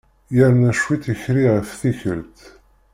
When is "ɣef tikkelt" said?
1.55-2.37